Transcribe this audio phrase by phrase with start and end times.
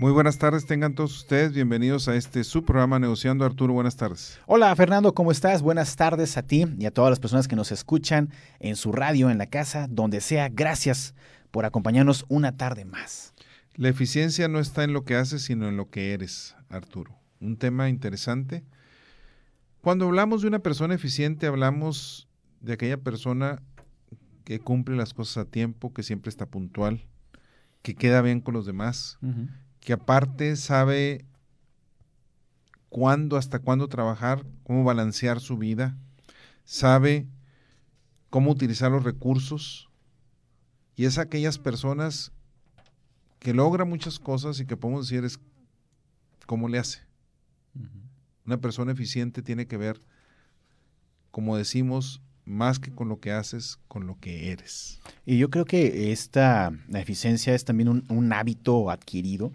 [0.00, 3.44] Muy buenas tardes, tengan todos ustedes bienvenidos a este su programa Negociando.
[3.44, 4.40] Arturo, buenas tardes.
[4.46, 5.60] Hola Fernando, ¿cómo estás?
[5.60, 9.28] Buenas tardes a ti y a todas las personas que nos escuchan en su radio,
[9.28, 10.48] en la casa, donde sea.
[10.48, 11.14] Gracias
[11.50, 13.34] por acompañarnos una tarde más.
[13.74, 17.14] La eficiencia no está en lo que haces, sino en lo que eres, Arturo.
[17.38, 18.64] Un tema interesante.
[19.82, 22.26] Cuando hablamos de una persona eficiente, hablamos
[22.62, 23.60] de aquella persona
[24.44, 27.04] que cumple las cosas a tiempo, que siempre está puntual,
[27.82, 29.18] que queda bien con los demás,
[29.80, 31.24] que aparte sabe
[32.88, 35.96] cuándo, hasta cuándo trabajar, cómo balancear su vida,
[36.64, 37.26] sabe
[38.28, 39.88] cómo utilizar los recursos
[40.96, 42.32] y es aquellas personas
[43.38, 45.40] que logra muchas cosas y que podemos decir es
[46.46, 47.00] cómo le hace.
[48.44, 50.00] Una persona eficiente tiene que ver,
[51.30, 55.00] como decimos, más que con lo que haces, con lo que eres.
[55.24, 59.52] Y yo creo que esta eficiencia es también un, un hábito adquirido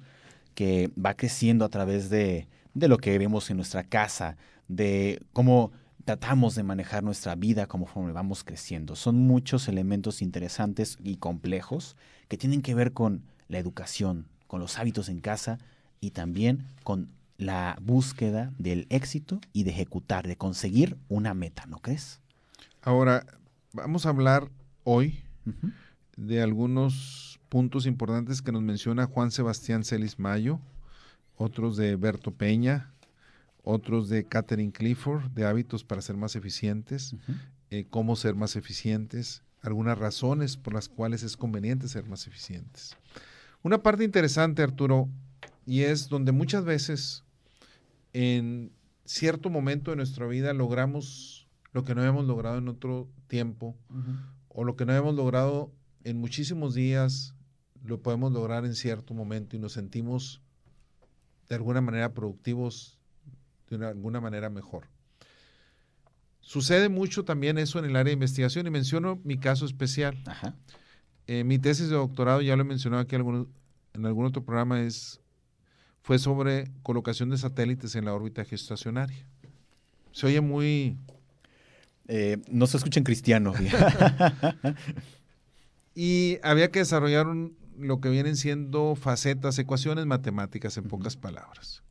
[0.56, 5.72] que va creciendo a través de, de lo que vemos en nuestra casa, de cómo
[6.06, 8.96] tratamos de manejar nuestra vida conforme vamos creciendo.
[8.96, 11.96] Son muchos elementos interesantes y complejos
[12.28, 15.58] que tienen que ver con la educación, con los hábitos en casa
[16.00, 21.80] y también con la búsqueda del éxito y de ejecutar, de conseguir una meta, ¿no
[21.80, 22.22] crees?
[22.82, 23.26] Ahora,
[23.74, 24.50] vamos a hablar
[24.84, 25.24] hoy
[26.18, 30.60] de algunos puntos importantes que nos menciona Juan Sebastián Celis Mayo,
[31.38, 32.94] otros de Berto Peña,
[33.64, 37.16] otros de Catherine Clifford, de hábitos para ser más eficientes,
[37.72, 42.96] eh, cómo ser más eficientes, algunas razones por las cuales es conveniente ser más eficientes.
[43.64, 45.10] Una parte interesante, Arturo,
[45.66, 47.24] y es donde muchas veces
[48.14, 48.72] en
[49.06, 53.76] cierto momento de nuestra vida logramos lo que no habíamos logrado en otro tiempo,
[54.50, 55.72] o lo que no habíamos logrado
[56.06, 57.34] en muchísimos días,
[57.84, 60.42] lo podemos lograr en cierto momento y nos sentimos
[61.50, 63.00] de alguna manera productivos,
[63.70, 64.88] de alguna manera mejor.
[66.42, 70.16] Sucede mucho también eso en el área de investigación y menciono mi caso especial.
[71.26, 75.20] Eh, mi tesis de doctorado, ya lo he mencionado aquí en algún otro programa, es,
[76.04, 79.28] fue sobre colocación de satélites en la órbita geoestacionaria.
[80.12, 80.98] Se oye muy...
[82.08, 83.54] Eh, no se escucha en cristiano.
[85.96, 91.84] y había que desarrollar un, lo que vienen siendo facetas, ecuaciones matemáticas en pocas palabras.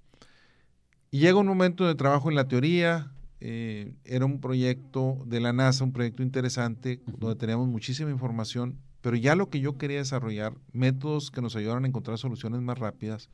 [1.10, 5.52] Y llega un momento de trabajo en la teoría, eh, era un proyecto de la
[5.52, 10.54] NASA, un proyecto interesante, donde teníamos muchísima información, pero ya lo que yo quería desarrollar,
[10.72, 13.28] métodos que nos ayudaran a encontrar soluciones más rápidas,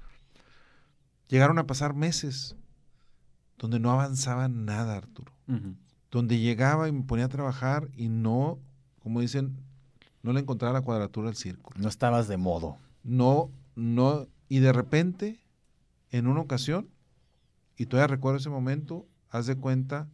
[1.28, 2.56] llegaron a pasar meses
[3.56, 5.32] donde no avanzaba nada, Arturo.
[6.10, 8.58] Donde llegaba y me ponía a trabajar y no,
[9.00, 9.56] como dicen,
[10.22, 11.78] no le encontraba la cuadratura del círculo.
[11.80, 12.76] No estabas de modo.
[13.02, 15.40] No, no, y de repente,
[16.10, 16.88] en una ocasión,
[17.76, 20.08] y todavía recuerdo ese momento, haz de cuenta,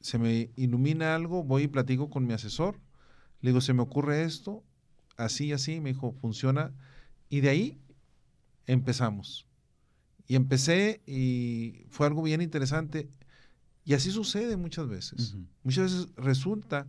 [0.00, 2.80] se me ilumina algo, voy y platico con mi asesor,
[3.42, 4.64] le digo, se me ocurre esto,
[5.16, 6.72] así y así, me dijo, funciona,
[7.28, 7.80] y de ahí
[8.66, 9.46] empezamos.
[10.26, 13.08] Y empecé y fue algo bien interesante.
[13.84, 15.34] Y así sucede muchas veces.
[15.64, 16.86] Muchas veces resulta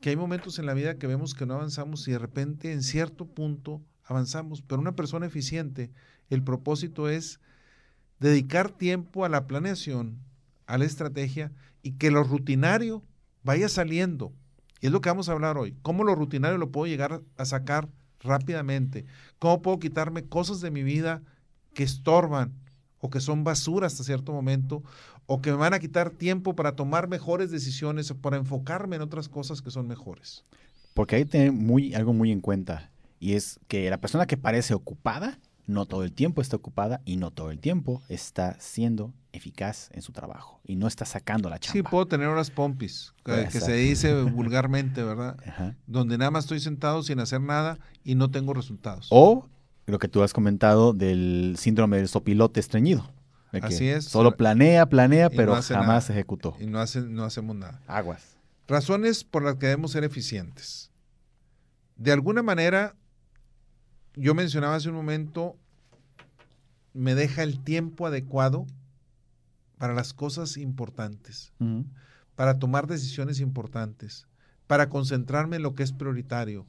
[0.00, 2.82] que hay momentos en la vida que vemos que no avanzamos y de repente en
[2.82, 5.90] cierto punto avanzamos, pero una persona eficiente,
[6.30, 7.40] el propósito es
[8.20, 10.18] dedicar tiempo a la planeación,
[10.66, 13.04] a la estrategia y que lo rutinario
[13.42, 14.32] vaya saliendo.
[14.80, 15.76] Y es lo que vamos a hablar hoy.
[15.82, 17.88] ¿Cómo lo rutinario lo puedo llegar a sacar
[18.20, 19.06] rápidamente?
[19.38, 21.22] ¿Cómo puedo quitarme cosas de mi vida
[21.74, 22.54] que estorban
[23.00, 24.82] o que son basura hasta cierto momento
[25.26, 29.28] o que me van a quitar tiempo para tomar mejores decisiones para enfocarme en otras
[29.28, 30.44] cosas que son mejores.
[30.94, 34.74] Porque hay que muy, algo muy en cuenta y es que la persona que parece
[34.74, 39.90] ocupada, no todo el tiempo está ocupada y no todo el tiempo está siendo eficaz
[39.92, 41.72] en su trabajo y no está sacando la chamba.
[41.72, 45.36] Sí, puedo tener horas pompis, que, se dice vulgarmente, ¿verdad?
[45.86, 49.08] Donde nada más estoy sentado sin hacer nada y no tengo resultados.
[49.10, 49.46] O
[49.92, 53.10] lo que tú has comentado del síndrome del sopilote estreñido.
[53.62, 54.04] Así es.
[54.04, 56.56] Solo planea, planea, pero jamás ejecutó.
[56.60, 57.80] Y no, hace, no hacemos nada.
[57.86, 58.36] Aguas.
[58.66, 60.90] Razones por las que debemos ser eficientes.
[61.96, 62.94] De alguna manera,
[64.14, 65.56] yo mencionaba hace un momento,
[66.92, 68.66] me deja el tiempo adecuado
[69.78, 71.52] para las cosas importantes,
[72.34, 74.26] para tomar decisiones importantes,
[74.66, 76.66] para concentrarme en lo que es prioritario,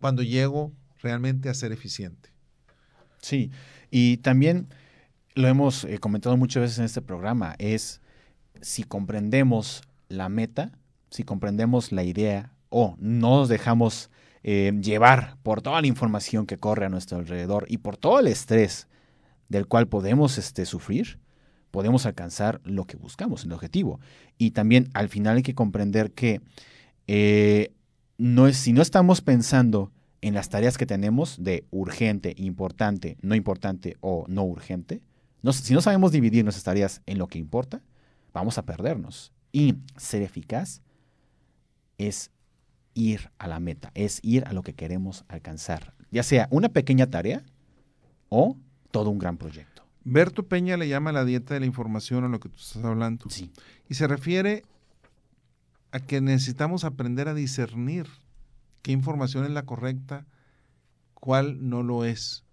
[0.00, 0.72] cuando llego
[1.04, 2.30] realmente a ser eficiente.
[3.20, 3.50] Sí,
[3.90, 4.68] y también
[5.34, 8.00] lo hemos eh, comentado muchas veces en este programa, es
[8.60, 10.72] si comprendemos la meta,
[11.10, 14.10] si comprendemos la idea o no nos dejamos
[14.42, 18.26] eh, llevar por toda la información que corre a nuestro alrededor y por todo el
[18.26, 18.88] estrés
[19.48, 21.18] del cual podemos este, sufrir,
[21.70, 24.00] podemos alcanzar lo que buscamos, el objetivo.
[24.38, 26.40] Y también al final hay que comprender que
[27.06, 27.72] eh,
[28.18, 29.92] no es, si no estamos pensando
[30.24, 35.02] en las tareas que tenemos de urgente, importante, no importante o no urgente,
[35.52, 37.82] si no sabemos dividir nuestras tareas en lo que importa,
[38.32, 39.32] vamos a perdernos.
[39.52, 40.80] Y ser eficaz
[41.98, 42.30] es
[42.94, 47.10] ir a la meta, es ir a lo que queremos alcanzar, ya sea una pequeña
[47.10, 47.44] tarea
[48.30, 48.56] o
[48.90, 49.82] todo un gran proyecto.
[50.04, 53.28] Berto Peña le llama la dieta de la información a lo que tú estás hablando.
[53.28, 53.52] Sí.
[53.90, 54.62] Y se refiere
[55.92, 58.06] a que necesitamos aprender a discernir
[58.84, 60.26] qué información es la correcta,
[61.14, 62.44] cuál no lo es.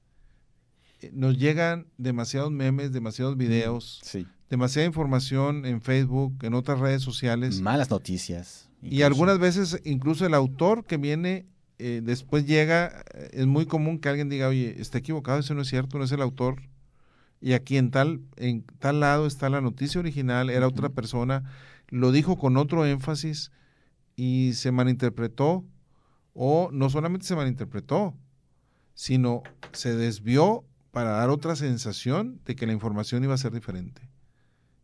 [1.01, 4.25] Eh, nos llegan demasiados memes, demasiados videos, sí.
[4.50, 7.60] demasiada información en Facebook, en otras redes sociales.
[7.60, 8.69] Malas noticias.
[8.81, 11.45] Y algunas veces incluso el autor que viene
[11.80, 15.63] eh, después llega, eh, es muy común que alguien diga, oye, está equivocado, eso no
[15.63, 16.62] es cierto, no es el autor.
[17.42, 21.44] Y aquí en tal, en tal lado está la noticia original, era otra persona,
[21.89, 23.51] lo dijo con otro énfasis
[24.16, 25.66] y se malinterpretó,
[26.33, 28.16] o no solamente se malinterpretó,
[28.94, 34.10] sino se desvió para dar otra sensación de que la información iba a ser diferente.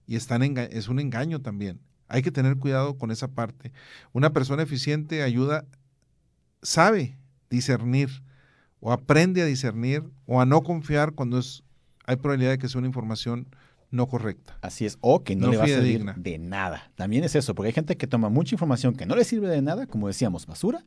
[0.05, 1.81] Y están es un engaño también.
[2.07, 3.73] Hay que tener cuidado con esa parte.
[4.13, 5.65] Una persona eficiente ayuda,
[6.61, 7.17] sabe
[7.49, 8.09] discernir
[8.79, 11.63] o aprende a discernir o a no confiar cuando es,
[12.05, 13.47] hay probabilidad de que sea una información
[13.91, 14.57] no correcta.
[14.61, 16.91] Así es, o que no, le va a servir de nada.
[16.95, 19.61] También es eso, porque hay gente que toma mucha información que no le sirve de
[19.61, 20.85] nada, como decíamos, basura,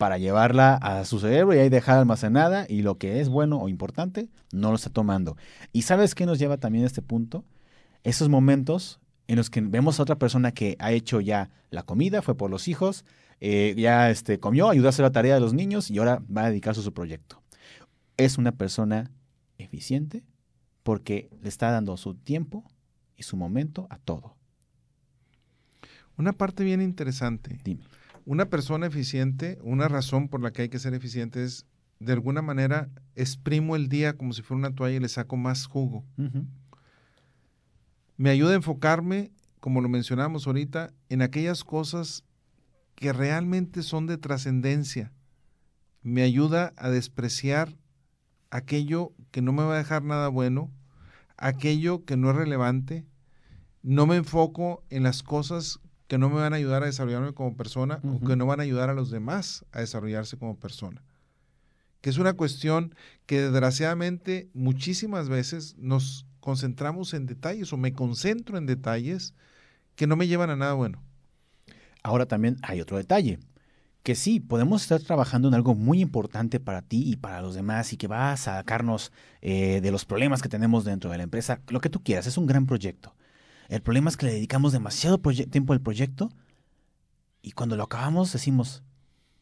[0.00, 3.68] para llevarla a su cerebro y ahí dejar almacenada y lo que es bueno o
[3.68, 5.36] importante no lo está tomando.
[5.74, 7.44] ¿Y sabes qué nos lleva también a este punto?
[8.02, 8.98] Esos momentos
[9.28, 12.50] en los que vemos a otra persona que ha hecho ya la comida, fue por
[12.50, 13.04] los hijos,
[13.42, 16.44] eh, ya este, comió, ayudó a hacer la tarea de los niños y ahora va
[16.44, 17.42] a dedicarse a su proyecto.
[18.16, 19.10] Es una persona
[19.58, 20.24] eficiente
[20.82, 22.64] porque le está dando su tiempo
[23.18, 24.34] y su momento a todo.
[26.16, 27.60] Una parte bien interesante.
[27.64, 27.82] Dime.
[28.24, 31.66] Una persona eficiente, una razón por la que hay que ser eficiente es,
[31.98, 35.66] de alguna manera, exprimo el día como si fuera una toalla y le saco más
[35.66, 36.04] jugo
[38.20, 42.22] me ayuda a enfocarme, como lo mencionamos ahorita, en aquellas cosas
[42.94, 45.10] que realmente son de trascendencia.
[46.02, 47.78] Me ayuda a despreciar
[48.50, 50.70] aquello que no me va a dejar nada bueno,
[51.38, 53.06] aquello que no es relevante.
[53.82, 55.80] No me enfoco en las cosas
[56.10, 58.64] que no me van a ayudar a desarrollarme como persona o que no van a
[58.64, 61.04] ayudar a los demás a desarrollarse como persona.
[62.00, 62.96] Que es una cuestión
[63.26, 69.34] que desgraciadamente muchísimas veces nos concentramos en detalles o me concentro en detalles
[69.94, 71.00] que no me llevan a nada bueno.
[72.02, 73.38] Ahora también hay otro detalle,
[74.02, 77.92] que sí, podemos estar trabajando en algo muy importante para ti y para los demás
[77.92, 79.12] y que va a sacarnos
[79.42, 82.36] eh, de los problemas que tenemos dentro de la empresa, lo que tú quieras, es
[82.36, 83.14] un gran proyecto.
[83.70, 86.28] El problema es que le dedicamos demasiado tiempo al proyecto
[87.40, 88.82] y cuando lo acabamos decimos,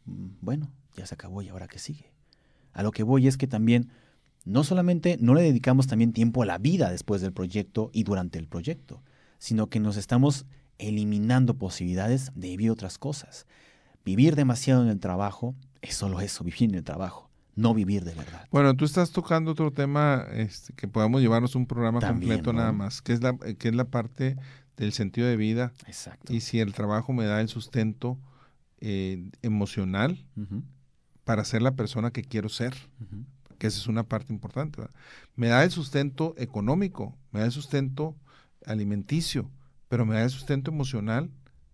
[0.04, 2.12] mm, bueno, ya se acabó y ahora qué sigue.
[2.74, 3.90] A lo que voy es que también
[4.44, 8.38] no solamente no le dedicamos también tiempo a la vida después del proyecto y durante
[8.38, 9.02] el proyecto,
[9.38, 10.44] sino que nos estamos
[10.76, 13.46] eliminando posibilidades de vivir otras cosas.
[14.04, 17.27] Vivir demasiado en el trabajo es solo eso, vivir en el trabajo,
[17.58, 18.46] no vivir de verdad.
[18.52, 23.02] Bueno, tú estás tocando otro tema este, que podamos llevarnos un programa completo nada más,
[23.02, 24.36] que es, la, que es la parte
[24.76, 25.72] del sentido de vida.
[25.86, 26.32] Exacto.
[26.32, 28.16] Y si el trabajo me da el sustento
[28.80, 30.24] eh, emocional
[31.24, 32.74] para ser la persona que quiero ser
[33.58, 34.80] que esa es una parte importante.
[35.34, 38.16] Me da el sustento económico, me da el sustento
[38.64, 39.50] alimenticio,
[39.88, 41.28] pero me da el sustento emocional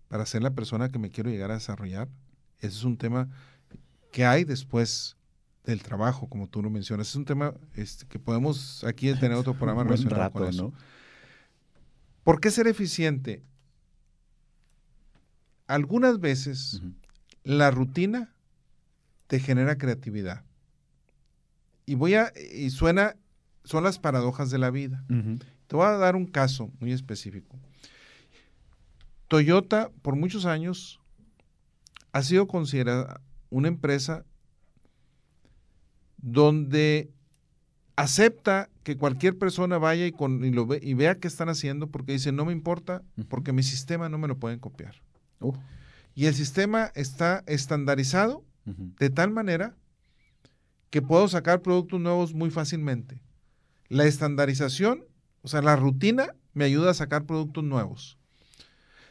[0.07, 2.09] para ser la persona que me quiero llegar a desarrollar.
[2.57, 3.29] Ese es un tema
[4.11, 5.15] que hay después
[5.65, 7.09] del trabajo, como tú lo mencionas.
[7.09, 10.73] Es un tema este, que podemos aquí tener otro programa relacionado con eso.
[12.23, 13.43] ¿Por qué ser eficiente?
[15.67, 16.81] Algunas veces
[17.43, 18.33] la rutina
[19.27, 20.43] te genera creatividad
[21.85, 23.15] y voy a, y suena,
[23.63, 25.03] son las paradojas de la vida.
[25.07, 27.57] Te voy a dar un caso muy específico.
[29.27, 30.99] Toyota por muchos años
[32.11, 34.25] ha sido considerada una empresa
[36.25, 37.11] donde
[37.95, 41.87] acepta que cualquier persona vaya y, con, y, lo ve, y vea qué están haciendo
[41.87, 44.95] porque dice, no me importa, porque mi sistema no me lo pueden copiar.
[45.39, 45.53] Uh.
[46.15, 49.75] Y el sistema está estandarizado de tal manera
[50.89, 53.21] que puedo sacar productos nuevos muy fácilmente.
[53.87, 55.05] La estandarización,
[55.43, 58.17] o sea, la rutina me ayuda a sacar productos nuevos.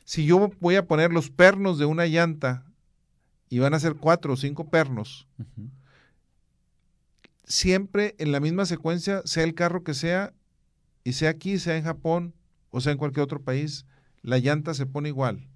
[0.05, 2.65] Si yo voy a poner los pernos de una llanta
[3.49, 5.29] y van a ser cuatro o cinco pernos,
[7.45, 10.35] siempre en la misma secuencia, sea el carro que sea,
[11.05, 12.35] y sea aquí, sea en Japón
[12.71, 13.87] o sea en cualquier otro país,
[14.23, 15.47] la llanta se pone igual.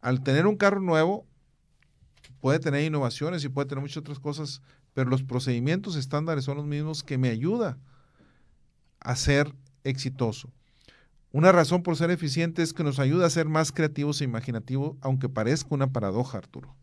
[0.00, 1.28] Al tener un carro nuevo,
[2.40, 4.62] puede tener innovaciones y puede tener muchas otras cosas,
[4.94, 7.78] pero los procedimientos estándares son los mismos que me ayuda
[8.98, 10.50] a ser exitoso.
[11.30, 14.96] Una razón por ser eficiente es que nos ayuda a ser más creativos e imaginativos,
[15.02, 16.74] aunque parezca una paradoja, Arturo.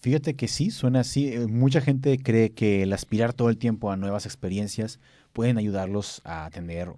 [0.00, 1.28] Fíjate que sí, suena así.
[1.28, 4.98] Eh, mucha gente cree que el aspirar todo el tiempo a nuevas experiencias
[5.34, 6.94] pueden ayudarlos a tener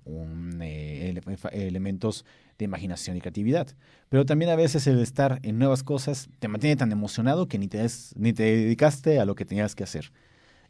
[0.61, 1.15] eh,
[1.53, 2.25] elementos
[2.59, 3.67] de imaginación y creatividad.
[4.09, 7.67] Pero también a veces el estar en nuevas cosas te mantiene tan emocionado que ni
[7.67, 10.13] te, ni te dedicaste a lo que tenías que hacer.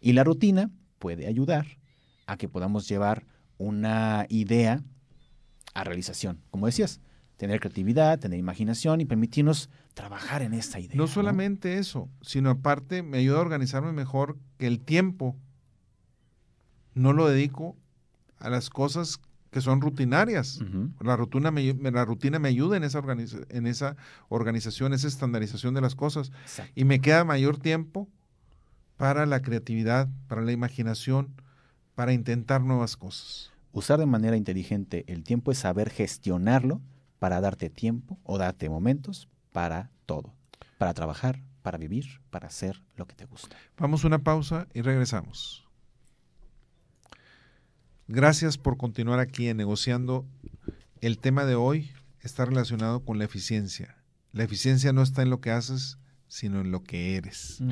[0.01, 1.67] Y la rutina puede ayudar
[2.27, 3.27] a que podamos llevar
[3.59, 4.83] una idea
[5.75, 6.41] a realización.
[6.51, 7.01] Como decías,
[7.37, 10.97] tener creatividad, tener imaginación y permitirnos trabajar en esta idea.
[10.97, 15.37] No solamente eso, sino aparte me ayuda a organizarme mejor que el tiempo
[16.95, 17.77] no lo dedico
[18.39, 19.21] a las cosas
[19.51, 20.61] que son rutinarias.
[21.01, 23.03] la, rutina me, la rutina me ayuda en esa,
[23.51, 23.97] en esa
[24.31, 26.33] organización, esa estandarización de las cosas.
[26.75, 28.09] Y me queda mayor tiempo
[28.97, 31.35] para la creatividad, para la imaginación,
[31.95, 33.51] para intentar nuevas cosas.
[33.73, 36.81] Usar de manera inteligente el tiempo es saber gestionarlo
[37.19, 40.35] para darte tiempo o darte momentos para todo,
[40.79, 43.57] para trabajar, para vivir, para hacer lo que te gusta.
[43.79, 45.67] Vamos a una pausa y regresamos.
[48.09, 50.27] Gracias por continuar aquí en negociando.
[51.01, 53.97] El tema de hoy está relacionado con la eficiencia.
[54.33, 57.63] La eficiencia no está en lo que haces, sino en lo que eres.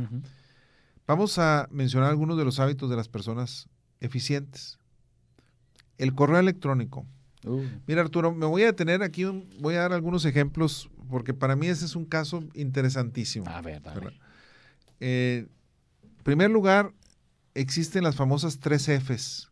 [1.07, 3.69] Vamos a mencionar algunos de los hábitos de las personas
[4.01, 4.79] eficientes.
[5.99, 7.07] El correo electrónico.
[7.45, 7.63] Uh.
[7.87, 9.25] Mira, Arturo, me voy a detener aquí,
[9.61, 13.49] voy a dar algunos ejemplos, porque para mí ese es un caso interesantísimo.
[13.49, 13.83] A ver,
[15.01, 15.47] eh,
[16.03, 16.93] en primer lugar,
[17.55, 19.51] existen las famosas tres Fs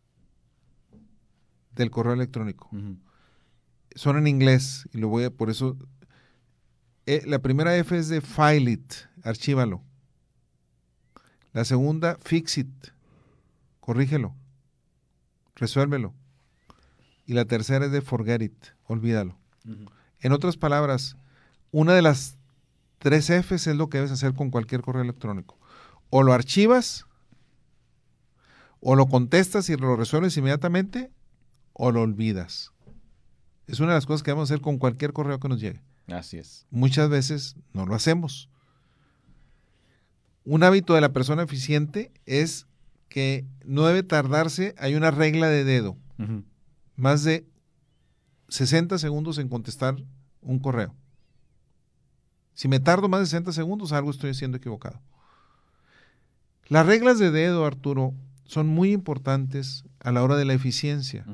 [1.75, 2.69] del correo electrónico.
[3.95, 5.75] Son en inglés y lo voy a, por eso,
[7.07, 8.93] eh, la primera F es de file it,
[9.23, 9.81] archívalo.
[11.53, 12.69] La segunda, fix it,
[13.79, 14.35] corrígelo,
[15.55, 16.13] resuélvelo.
[17.29, 18.55] Y la tercera es de forget it,
[18.87, 19.37] olvídalo.
[20.19, 21.15] En otras palabras,
[21.69, 22.39] una de las
[22.97, 25.55] tres Fs es lo que debes hacer con cualquier correo electrónico.
[26.09, 27.05] O lo archivas,
[28.79, 31.11] o lo contestas y lo resuelves inmediatamente,
[31.73, 32.71] o lo olvidas.
[33.67, 35.83] Es una de las cosas que debemos hacer con cualquier correo que nos llegue.
[36.07, 36.65] Así es.
[36.71, 38.49] Muchas veces no lo hacemos.
[40.45, 42.65] Un hábito de la persona eficiente es
[43.07, 45.95] que no debe tardarse, hay una regla de dedo,
[46.99, 47.47] más de
[48.49, 49.95] 60 segundos en contestar
[50.41, 50.93] un correo.
[52.53, 54.99] Si me tardo más de 60 segundos, algo estoy haciendo equivocado.
[56.67, 58.13] Las reglas de dedo, Arturo,
[58.43, 61.25] son muy importantes a la hora de la eficiencia.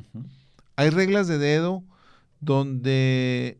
[0.75, 1.84] Hay reglas de dedo
[2.39, 3.60] donde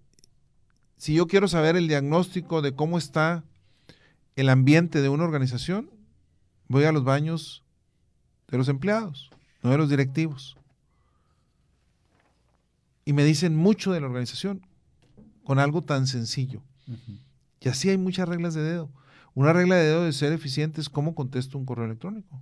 [0.98, 3.44] si yo quiero saber el diagnóstico de cómo está
[4.36, 5.90] el ambiente de una organización,
[6.68, 7.64] voy a los baños
[8.48, 9.32] de los empleados,
[9.64, 10.58] no de los directivos.
[13.06, 14.66] Y me dicen mucho de la organización
[15.44, 16.62] con algo tan sencillo.
[17.62, 18.92] Y así hay muchas reglas de dedo.
[19.34, 22.42] Una regla de dedo de ser eficiente es cómo contesto un correo electrónico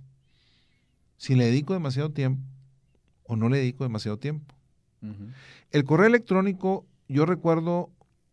[1.16, 2.42] si le dedico demasiado tiempo
[3.22, 4.54] o no le dedico demasiado tiempo.
[5.70, 7.90] El correo electrónico, yo recuerdo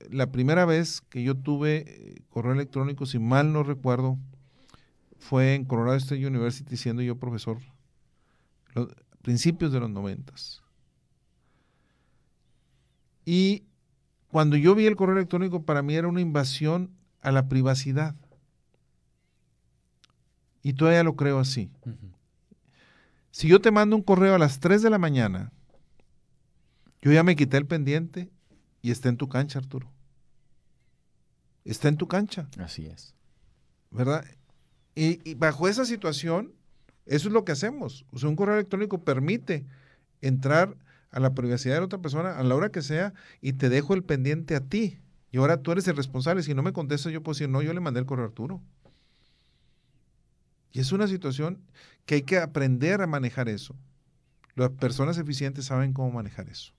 [0.09, 4.17] la primera vez que yo tuve eh, correo electrónico, si mal no recuerdo,
[5.19, 7.59] fue en Colorado State University siendo yo profesor,
[8.73, 8.89] los,
[9.21, 10.61] principios de los noventas.
[13.31, 13.63] Y
[14.27, 18.13] cuando yo vi el correo electrónico, para mí era una invasión a la privacidad.
[20.61, 21.71] Y todavía lo creo así.
[23.31, 25.53] Si yo te mando un correo a las 3 de la mañana,
[27.01, 28.29] yo ya me quité el pendiente
[28.81, 29.89] y está en tu cancha, Arturo.
[31.63, 32.49] Está en tu cancha.
[32.57, 33.15] Así es.
[33.91, 34.25] ¿Verdad?
[34.93, 36.53] Y, bajo esa situación,
[37.05, 38.05] eso es lo que hacemos.
[38.11, 39.65] O sea, un correo electrónico permite
[40.19, 40.75] entrar
[41.11, 43.93] a la privacidad de la otra persona a la hora que sea y te dejo
[43.93, 44.97] el pendiente a ti.
[45.31, 46.43] Y ahora tú eres el responsable.
[46.43, 48.61] Si no me contestas, yo puedo decir, no, yo le mandé el correo a Arturo.
[50.71, 51.61] Y es una situación
[52.05, 53.75] que hay que aprender a manejar eso.
[54.55, 56.73] Las personas eficientes saben cómo manejar eso.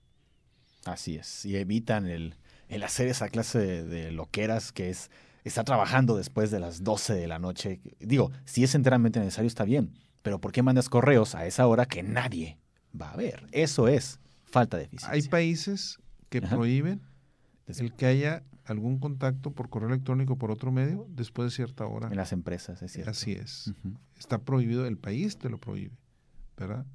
[0.85, 2.35] Así es, y evitan el,
[2.83, 5.09] hacer esa clase de, loqueras que es
[5.43, 7.79] estar trabajando después de las 12 de la noche.
[7.99, 11.85] Digo, si es enteramente necesario está bien, pero ¿por qué mandas correos a esa hora
[11.85, 12.57] que nadie
[12.99, 13.47] va a ver?
[13.51, 14.19] Eso es
[14.53, 15.11] falta de eficiencia.
[15.11, 17.01] Hay países que prohíben
[17.67, 22.07] el que haya algún contacto por correo electrónico por otro medio después de cierta hora.
[22.09, 23.11] En las empresas, es cierto.
[23.11, 23.73] Así es.
[24.17, 25.97] Está prohibido, el país te lo prohíbe,
[26.57, 26.85] ¿verdad?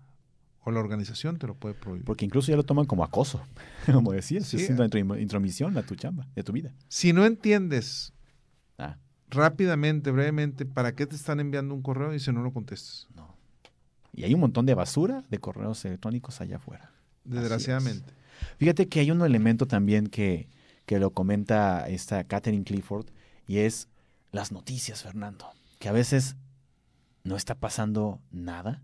[0.64, 2.04] O la organización te lo puede prohibir.
[2.04, 3.42] Porque incluso ya lo toman como acoso,
[3.92, 4.88] como decías, es una
[5.18, 6.72] intromisión a tu chamba, de tu vida.
[6.88, 8.12] Si no entiendes
[8.78, 8.96] ah.
[9.30, 13.08] rápidamente, brevemente, para qué te están enviando un correo, y si no lo contestas.
[13.14, 13.36] No.
[14.12, 16.92] Y hay un montón de basura de correos electrónicos allá afuera.
[17.28, 18.12] Desgraciadamente.
[18.58, 20.48] Fíjate que hay un elemento también que,
[20.86, 23.06] que lo comenta esta Catherine Clifford
[23.46, 23.88] y es
[24.32, 26.36] las noticias, Fernando, que a veces
[27.24, 28.82] no está pasando nada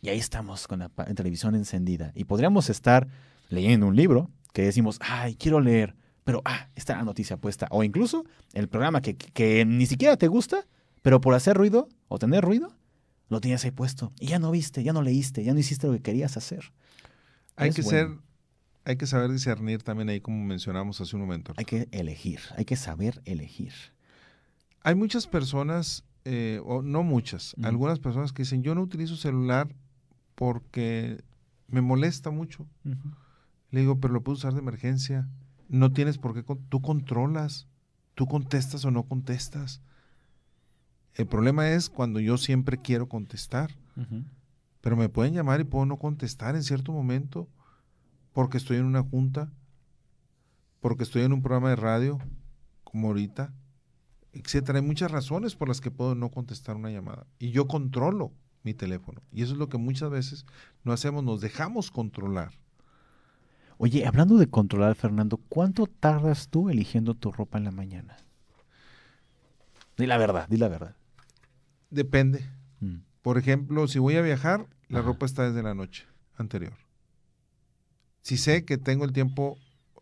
[0.00, 3.08] y ahí estamos con la televisión encendida y podríamos estar
[3.48, 7.82] leyendo un libro que decimos, ay, quiero leer, pero ah, está la noticia puesta o
[7.84, 10.66] incluso el programa que, que ni siquiera te gusta,
[11.02, 12.74] pero por hacer ruido o tener ruido,
[13.28, 15.94] lo tienes ahí puesto y ya no viste, ya no leíste, ya no hiciste lo
[15.94, 16.72] que querías hacer.
[17.56, 18.08] Hay que ser
[18.84, 21.54] hay que saber discernir también ahí, como mencionamos hace un momento.
[21.56, 23.72] Hay que elegir, hay que saber elegir.
[24.82, 29.74] Hay muchas personas, eh, o no muchas, algunas personas que dicen, yo no utilizo celular
[30.34, 31.22] porque
[31.68, 32.66] me molesta mucho.
[33.70, 35.28] Le digo, pero lo puedo usar de emergencia.
[35.68, 37.66] No tienes por qué, tú controlas,
[38.14, 39.80] tú contestas o no contestas.
[41.14, 43.74] El problema es cuando yo siempre quiero contestar,
[44.84, 47.48] pero me pueden llamar y puedo no contestar en cierto momento
[48.34, 49.50] porque estoy en una junta,
[50.80, 52.18] porque estoy en un programa de radio,
[52.84, 53.54] como ahorita,
[54.34, 54.80] etcétera.
[54.80, 57.26] Hay muchas razones por las que puedo no contestar una llamada.
[57.38, 59.22] Y yo controlo mi teléfono.
[59.32, 60.44] Y eso es lo que muchas veces
[60.82, 62.52] no hacemos, nos dejamos controlar.
[63.78, 68.18] Oye, hablando de controlar, Fernando, ¿cuánto tardas tú eligiendo tu ropa en la mañana?
[69.96, 70.94] Di la verdad, di la verdad.
[71.88, 72.46] Depende.
[72.80, 73.13] Mm.
[73.24, 76.74] Por ejemplo, si voy a viajar, la ropa está desde la noche anterior
[78.24, 79.58] si sé que tengo el tiempo,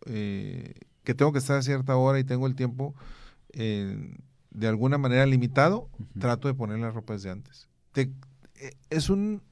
[0.06, 2.94] eh, que tengo que estar a cierta hora y tengo el tiempo
[3.52, 4.16] eh,
[4.50, 7.68] de alguna manera limitado, trato de poner la ropa desde antes.
[7.96, 8.12] Eh,
[8.90, 9.42] es, un,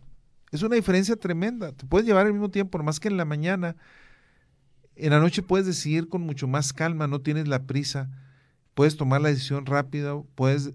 [0.53, 1.73] es una diferencia tremenda.
[1.73, 3.75] Te puedes llevar el mismo tiempo, más que en la mañana.
[4.95, 8.09] En la noche puedes decidir con mucho más calma, no tienes la prisa,
[8.81, 10.73] puedes tomar la decisión rápida, puedes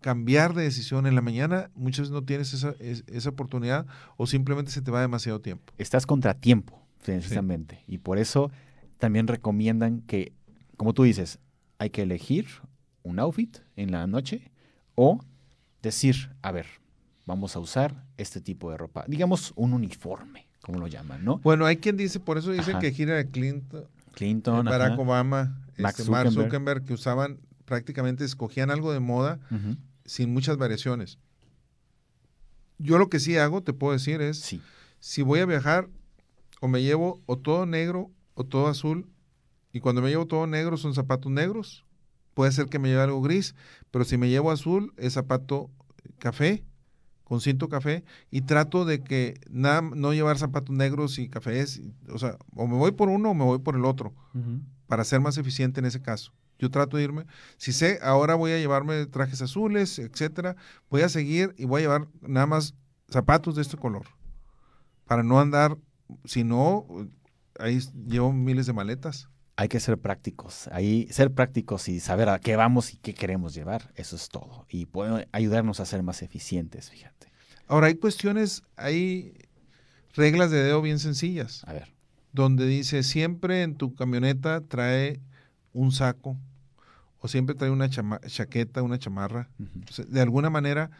[0.00, 3.84] cambiar de decisión en la mañana, muchas veces no tienes esa, esa oportunidad
[4.16, 5.72] o simplemente se te va demasiado tiempo.
[5.76, 7.82] Estás contratiempo precisamente.
[7.88, 8.52] Y por eso
[8.98, 10.34] también recomiendan que,
[10.76, 11.40] como tú dices,
[11.78, 12.46] hay que elegir
[13.02, 14.52] un outfit en la noche
[14.94, 15.18] o
[15.82, 16.66] decir, a ver,
[17.26, 19.04] vamos a usar este tipo de ropa.
[19.08, 21.38] Digamos un uniforme, como lo llaman, ¿no?
[21.38, 26.04] Bueno, hay quien dice, por eso dicen que gira de Clinton, Clinton Barack Obama, Este,
[26.04, 29.40] Mark Zuckerberg, que usaban prácticamente, escogían algo de moda
[30.04, 31.18] sin muchas variaciones.
[32.78, 34.56] Yo lo que sí hago, te puedo decir, es,
[34.98, 35.88] si voy a viajar,
[36.60, 39.08] o me llevo o todo negro o todo azul.
[39.72, 41.84] Y cuando me llevo todo negro son zapatos negros.
[42.34, 43.54] Puede ser que me lleve algo gris,
[43.90, 45.70] pero si me llevo azul es zapato
[46.18, 46.64] café,
[47.24, 51.82] con cinto café, y trato de que nada, no llevar zapatos negros y cafés.
[52.08, 54.14] O sea, o me voy por uno o me voy por el otro,
[54.92, 56.34] para ser más eficiente en ese caso.
[56.58, 57.24] Yo trato de irme.
[57.56, 60.54] Si sé, ahora voy a llevarme trajes azules, etcétera,
[60.90, 62.74] voy a seguir y voy a llevar nada más
[63.08, 64.04] zapatos de este color.
[65.06, 65.78] Para no andar
[66.26, 66.86] si no,
[67.58, 69.30] ahí llevo miles de maletas.
[69.56, 73.54] Hay que ser prácticos, ahí ser prácticos y saber a qué vamos y qué queremos
[73.54, 74.66] llevar, eso es todo.
[74.68, 77.32] Y puede ayudarnos a ser más eficientes, fíjate.
[77.66, 79.38] Ahora, hay cuestiones, hay
[80.12, 81.64] reglas de dedo bien sencillas.
[81.66, 82.01] A ver.
[82.32, 85.20] Donde dice, siempre en tu camioneta trae
[85.72, 86.36] un saco
[87.20, 89.48] o siempre trae una chaqueta, una chamarra.
[90.08, 90.90] de alguna manera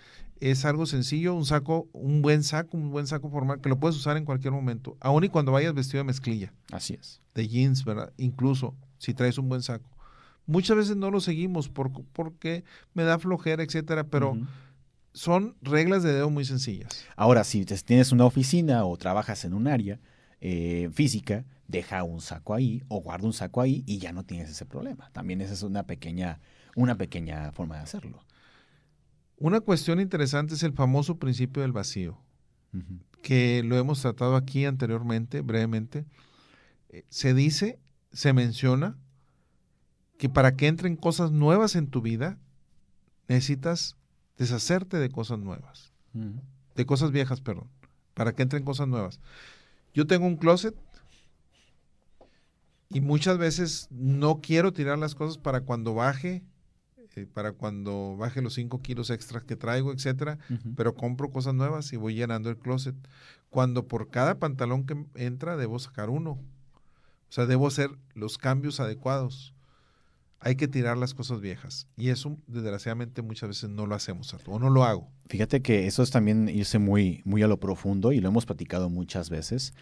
[0.40, 3.96] es algo sencillo, un saco, un buen saco, un buen saco formal que lo puedes
[3.96, 6.52] usar en cualquier momento, aun y cuando vayas vestido de mezclilla.
[6.72, 7.20] Así es.
[7.34, 8.12] De jeans, ¿verdad?
[8.16, 9.88] Incluso si traes un buen saco.
[10.46, 12.64] Muchas veces no lo seguimos por, porque
[12.94, 14.36] me da flojera, etcétera, pero
[15.12, 17.04] son reglas de dedo muy sencillas.
[17.16, 20.00] Ahora, si tienes una oficina o trabajas en un área
[20.44, 24.50] eh, física, deja un saco ahí o guarda un saco ahí y ya no tienes
[24.50, 25.08] ese problema.
[25.12, 26.40] También esa es una pequeña,
[26.74, 28.24] una pequeña forma de hacerlo.
[29.36, 32.18] Una cuestión interesante es el famoso principio del vacío,
[33.22, 36.06] que lo hemos tratado aquí anteriormente, brevemente.
[36.88, 37.78] Eh, se dice,
[38.12, 38.98] se menciona,
[40.18, 42.36] que para que entren cosas nuevas en tu vida,
[43.28, 43.96] necesitas
[44.38, 45.92] deshacerte de cosas nuevas,
[46.74, 47.68] de cosas viejas, perdón,
[48.14, 49.20] para que entren cosas nuevas.
[49.94, 50.74] Yo tengo un closet
[52.88, 56.42] y muchas veces no quiero tirar las cosas para cuando baje
[57.14, 60.38] eh, para cuando baje los 5 kilos extras que traigo, etcétera,
[60.76, 62.94] pero compro cosas nuevas y voy llenando el closet.
[63.50, 66.30] Cuando por cada pantalón que entra debo sacar uno.
[66.32, 69.54] O sea, debo hacer los cambios adecuados.
[70.44, 71.86] Hay que tirar las cosas viejas.
[71.96, 75.08] Y eso, desgraciadamente, muchas veces no lo hacemos, o no lo hago.
[75.28, 78.90] Fíjate que eso es también irse muy, muy a lo profundo y lo hemos platicado
[78.90, 79.72] muchas veces.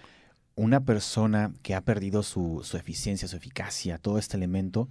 [0.56, 4.88] Una persona que ha perdido su, su eficiencia, su eficacia, todo este elemento,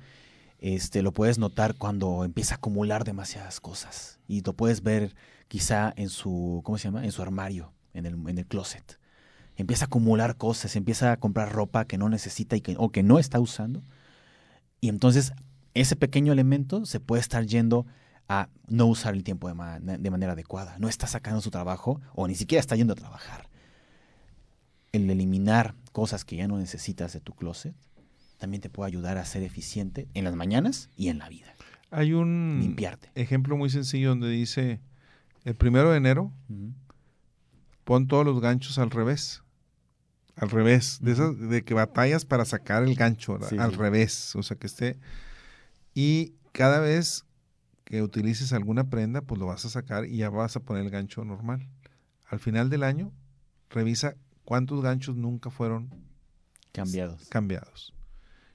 [0.57, 4.19] este, lo puedes notar cuando empieza a acumular demasiadas cosas.
[4.27, 5.15] Y lo puedes ver
[5.47, 7.05] quizá en su, ¿cómo se llama?
[7.05, 8.99] En su armario, en el, en el closet.
[9.55, 13.03] Empieza a acumular cosas, empieza a comprar ropa que no necesita y que, o que
[13.03, 13.83] no está usando.
[14.81, 15.33] Y entonces
[15.73, 17.85] ese pequeño elemento se puede estar yendo
[18.27, 20.77] a no usar el tiempo de, manera adecuada.
[20.77, 23.49] No está sacando su trabajo o ni siquiera está yendo a trabajar.
[24.91, 27.75] El eliminar cosas que ya no necesitas de tu closet
[28.37, 31.53] también te puede ayudar a ser eficiente en las mañanas y en la vida.
[31.91, 33.09] Hay un Limpiarte.
[33.15, 34.79] ejemplo muy sencillo donde dice,
[35.43, 36.31] el primero de enero,
[37.83, 39.43] pon todos los ganchos al revés.
[40.35, 44.55] Al revés, de, esas, de que batallas para sacar el gancho, al revés, o sea
[44.55, 44.97] que esté
[45.93, 47.25] y cada vez
[47.85, 50.91] que utilices alguna prenda, pues lo vas a sacar y ya vas a poner el
[50.91, 51.67] gancho normal.
[52.27, 53.11] Al final del año,
[53.69, 55.89] revisa cuántos ganchos nunca fueron
[56.71, 57.27] cambiados.
[57.29, 57.95] cambiados.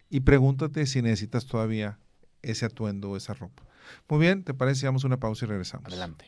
[0.08, 1.98] Y pregúntate si necesitas todavía
[2.42, 3.64] ese atuendo o esa ropa.
[4.08, 4.86] Muy bien, ¿te parece?
[4.86, 5.86] Damos una pausa y regresamos.
[5.86, 6.26] Adelante.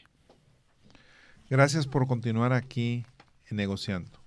[1.48, 3.06] Gracias por continuar aquí
[3.46, 4.20] en negociando.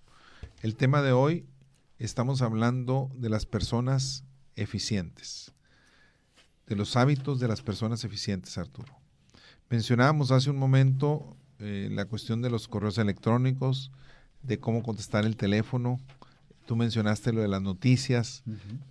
[0.62, 1.46] El tema de hoy
[1.98, 4.24] estamos hablando de las personas
[4.56, 5.54] eficientes
[6.70, 8.94] de los hábitos de las personas eficientes, Arturo.
[9.70, 13.92] Mencionábamos hace un momento eh, la cuestión de los correos electrónicos,
[14.44, 16.00] de cómo contestar el teléfono.
[16.66, 18.44] Tú mencionaste lo de las noticias,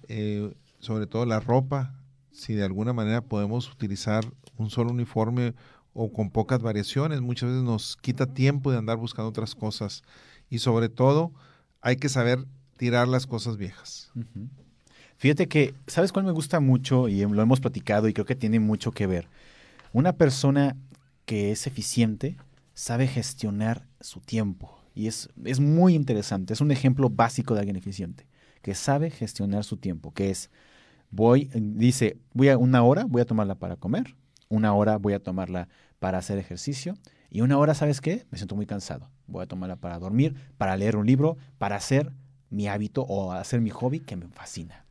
[0.09, 1.95] eh, sobre todo la ropa,
[2.33, 4.25] si de alguna manera podemos utilizar
[4.57, 5.55] un solo uniforme
[5.95, 10.03] o con pocas variaciones, muchas veces nos quita tiempo de andar buscando otras cosas.
[10.51, 11.33] Y sobre todo,
[11.81, 12.45] hay que saber
[12.77, 14.13] tirar las cosas viejas.
[15.19, 17.09] Fíjate que, ¿sabes cuál me gusta mucho?
[17.09, 19.29] Y lo hemos platicado y creo que tiene mucho que ver.
[19.93, 20.77] Una persona
[21.25, 22.37] que es eficiente
[22.75, 24.79] sabe gestionar su tiempo.
[24.95, 26.53] Y es, es muy interesante.
[26.53, 28.29] Es un ejemplo básico de alguien eficiente.
[28.63, 30.13] Que sabe gestionar su tiempo.
[30.13, 30.51] Que es,
[31.11, 34.15] voy, dice, voy a una hora, voy a tomarla para comer.
[34.49, 36.95] Una hora voy a tomarla para hacer ejercicio.
[37.29, 38.25] Y una hora, ¿sabes qué?
[38.31, 39.11] Me siento muy cansado.
[39.27, 42.13] Voy a tomarla para dormir, para leer un libro, para hacer
[42.51, 44.88] mi hábito o hacer mi hobby que me fascina.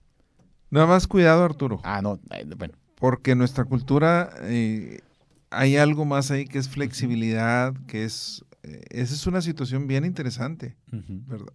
[0.69, 1.79] Nada más cuidado, Arturo.
[1.83, 2.73] Ah, no, eh, bueno.
[2.95, 5.01] Porque en nuestra cultura eh,
[5.49, 8.43] hay algo más ahí que es flexibilidad, que es...
[8.63, 11.53] Eh, esa es una situación bien interesante, ¿verdad?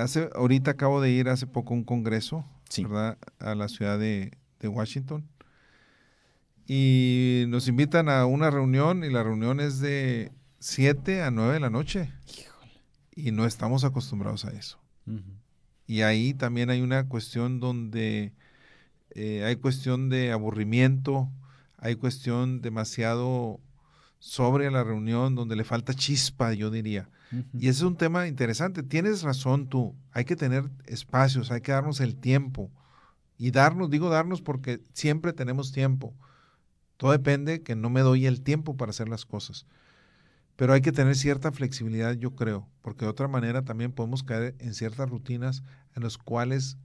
[0.00, 2.46] hace, ahorita acabo de ir hace poco a un congreso,
[2.78, 3.18] ¿verdad?
[3.40, 5.26] A la ciudad de, Washington.
[6.66, 11.60] Y nos invitan a una reunión y la reunión es de 7 a 9 de
[11.60, 12.10] la noche.
[12.26, 12.72] Híjole.
[13.14, 14.78] Y no estamos acostumbrados a eso.
[15.86, 18.32] Y ahí también hay una cuestión donde
[19.10, 21.30] eh, hay cuestión de aburrimiento,
[21.78, 23.60] hay cuestión demasiado
[24.18, 27.08] sobre la reunión, donde le falta chispa, yo diría.
[27.52, 28.82] Y ese es un tema interesante.
[28.82, 32.70] Tienes razón tú, hay que tener espacios, hay que darnos el tiempo.
[33.38, 36.14] Y darnos, digo darnos porque siempre tenemos tiempo.
[36.96, 39.66] Todo depende que no me doy el tiempo para hacer las cosas.
[40.56, 44.54] Pero hay que tener cierta flexibilidad, yo creo, porque de otra manera también podemos caer
[44.58, 45.62] en ciertas rutinas
[45.94, 46.78] en las cuales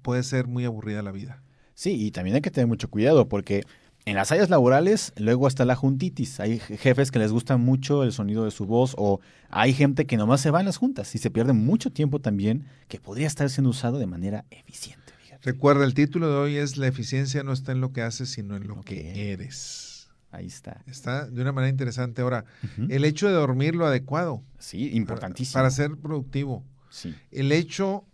[0.00, 1.42] puede ser muy aburrida la vida.
[1.74, 3.64] Sí, y también hay que tener mucho cuidado porque
[4.04, 6.40] en las áreas laborales luego está la juntitis.
[6.40, 10.16] Hay jefes que les gusta mucho el sonido de su voz o hay gente que
[10.16, 13.48] nomás se va en las juntas y se pierde mucho tiempo también que podría estar
[13.48, 15.12] siendo usado de manera eficiente.
[15.42, 18.54] Recuerda, el título de hoy es La eficiencia no está en lo que haces, sino
[18.54, 19.91] en lo que eres.
[20.32, 20.82] Ahí está.
[20.86, 22.22] Está de una manera interesante.
[22.22, 22.46] Ahora,
[22.88, 24.42] el hecho de dormir lo adecuado.
[24.58, 25.58] Sí, importantísimo.
[25.58, 26.64] Para, ser productivo.
[26.88, 27.14] Sí.
[27.30, 28.06] El hecho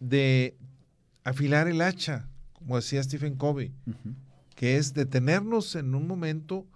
[0.00, 0.56] de
[1.22, 3.74] afilar el hacha, como decía Stephen Covey,
[4.54, 6.66] que es detenernos en un momento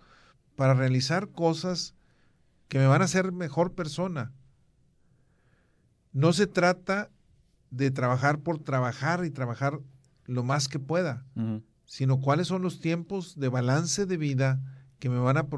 [0.57, 1.95] para realizar cosas
[2.69, 4.33] que me van a hacer mejor persona.
[6.13, 7.11] No se trata
[7.71, 9.81] de trabajar por trabajar y trabajar
[10.27, 11.25] lo más que pueda
[11.89, 14.61] sino cuáles son los tiempos de balance de vida
[14.99, 15.49] que me van a,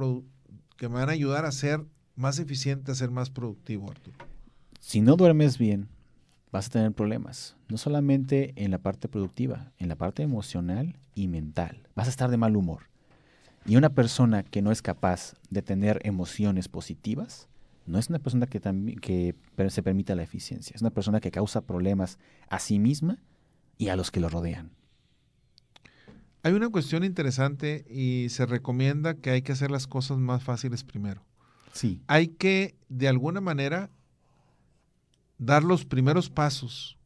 [0.77, 4.16] que me van a ayudar a ser más eficiente, a ser más productivo, Arturo.
[4.79, 5.88] Si no duermes bien,
[6.53, 11.27] vas a tener problemas, no solamente en la parte productiva, en la parte emocional y
[11.27, 11.88] mental.
[11.97, 12.85] Vas a estar de mal humor.
[13.66, 17.49] Y una persona que no es capaz de tener emociones positivas,
[17.87, 18.61] no es una persona que,
[19.01, 19.35] que
[19.69, 23.19] se permita la eficiencia, es una persona que causa problemas a sí misma
[23.79, 24.71] y a los que lo rodean.
[26.42, 30.85] Hay una cuestión interesante y se recomienda que hay que hacer las cosas más fáciles
[30.85, 31.22] primero.
[31.72, 32.00] Sí.
[32.07, 33.90] Hay que, de alguna manera,
[35.38, 36.98] dar los primeros pasos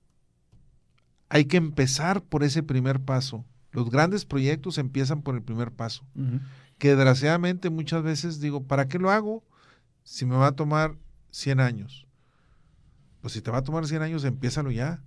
[1.34, 3.44] hay que empezar por ese primer paso.
[3.72, 6.06] Los grandes proyectos empiezan por el primer paso.
[6.78, 9.42] Que desgraciadamente muchas veces digo, ¿para qué lo hago
[10.04, 10.96] si me va a tomar
[11.32, 12.06] 100 años?
[13.20, 15.02] Pues si te va a tomar 100 años, empiézalo ya.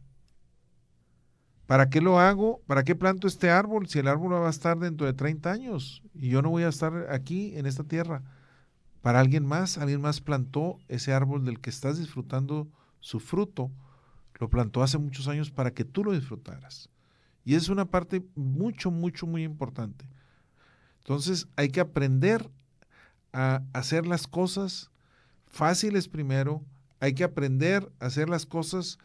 [1.68, 2.62] ¿Para qué lo hago?
[2.66, 6.02] ¿Para qué planto este árbol si el árbol va a estar dentro de 30 años
[6.14, 8.24] y yo no voy a estar aquí en esta tierra?
[9.02, 12.70] Para alguien más, alguien más plantó ese árbol del que estás disfrutando
[13.02, 13.70] su fruto,
[14.40, 16.90] lo plantó hace muchos años para que tú lo disfrutaras.
[17.44, 20.08] Y es una parte mucho, mucho, muy importante.
[21.00, 22.50] Entonces hay que aprender
[23.34, 24.90] a hacer las cosas
[25.48, 26.64] fáciles primero,
[27.02, 29.00] hay que aprender a hacer las cosas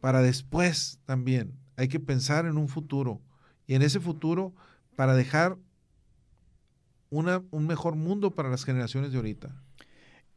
[0.00, 3.20] para después también hay que pensar en un futuro
[3.66, 4.54] y en ese futuro
[4.96, 5.56] para dejar
[7.10, 9.54] una, un mejor mundo para las generaciones de ahorita.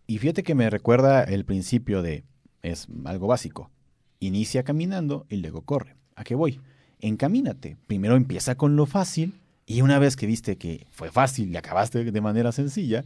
[0.08, 2.24] Y fíjate que me recuerda el principio de,
[2.62, 3.71] es algo básico,
[4.19, 5.95] inicia caminando y luego corre.
[6.15, 6.62] ¿A qué voy?
[7.00, 7.78] Encamínate.
[7.88, 12.12] Primero empieza con lo fácil y una vez que viste que fue fácil y acabaste
[12.12, 13.04] de manera sencilla,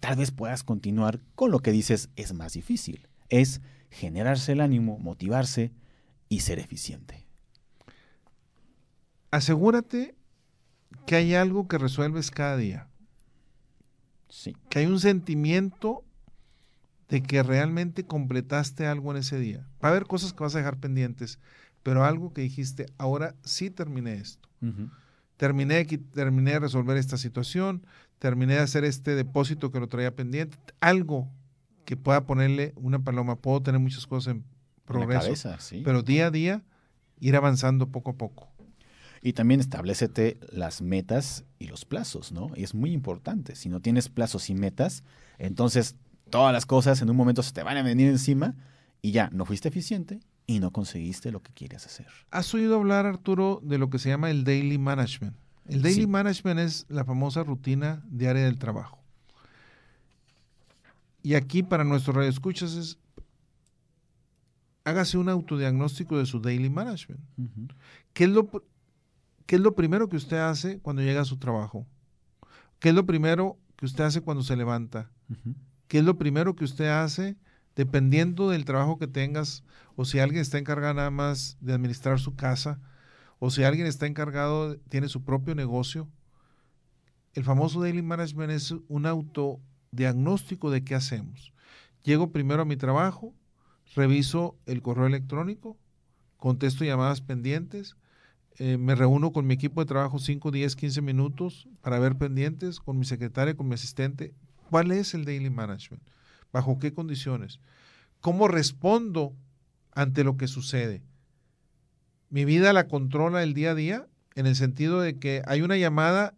[0.00, 3.06] tal vez puedas continuar con lo que dices es más difícil.
[3.28, 3.60] Es
[3.90, 5.72] generarse el ánimo, motivarse
[6.28, 7.27] y ser eficiente
[9.30, 10.14] asegúrate
[11.06, 12.88] que hay algo que resuelves cada día.
[14.28, 14.56] Sí.
[14.68, 16.04] Que hay un sentimiento
[17.08, 19.66] de que realmente completaste algo en ese día.
[19.82, 21.38] Va a haber cosas que vas a dejar pendientes,
[21.82, 24.48] pero algo que dijiste, ahora sí terminé esto.
[25.36, 27.86] terminé, terminé de resolver esta situación,
[28.18, 31.30] terminé de hacer este depósito que lo traía pendiente, algo
[31.86, 33.36] que pueda ponerle una paloma.
[33.36, 34.44] Puedo tener muchas cosas en
[34.84, 35.32] progreso,
[35.84, 36.62] pero día a día
[37.20, 38.48] ir avanzando poco a poco.
[39.22, 42.50] Y también establecete las metas y los plazos, ¿no?
[42.54, 43.56] Y es muy importante.
[43.56, 45.02] Si no tienes plazos y metas,
[45.38, 45.96] entonces
[46.30, 48.54] todas las cosas en un momento se te van a venir encima
[49.02, 52.06] y ya no fuiste eficiente y no conseguiste lo que quieres hacer.
[52.30, 55.36] ¿Has oído hablar, Arturo, de lo que se llama el daily management?
[55.66, 58.98] El daily management es la famosa rutina diaria del trabajo.
[61.22, 62.98] Y aquí para nuestros radioescuchas es
[64.84, 67.20] hágase un autodiagnóstico de su daily management.
[68.14, 68.48] ¿Qué es lo
[69.48, 71.86] ¿Qué es lo primero que usted hace cuando llega a su trabajo?
[72.80, 75.10] ¿Qué es lo primero que usted hace cuando se levanta?
[75.86, 77.34] ¿Qué es lo primero que usted hace
[77.74, 79.64] dependiendo del trabajo que tengas
[79.96, 82.78] o si alguien está encargado nada más de administrar su casa
[83.38, 86.10] o si alguien está encargado, tiene su propio negocio?
[87.32, 91.54] El famoso daily management es un autodiagnóstico de qué hacemos.
[92.02, 93.32] Llego primero a mi trabajo,
[93.94, 95.78] reviso el correo electrónico,
[96.36, 97.96] contesto llamadas pendientes,
[98.58, 102.80] eh, me reúno con mi equipo de trabajo 5, 10, 15 minutos para ver pendientes,
[102.80, 104.34] con mi secretaria, con mi asistente.
[104.68, 106.02] ¿Cuál es el daily management?
[106.52, 107.60] ¿Bajo qué condiciones?
[108.20, 109.34] ¿Cómo respondo
[109.92, 111.02] ante lo que sucede?
[112.30, 115.76] Mi vida la controla el día a día en el sentido de que hay una
[115.76, 116.34] llamada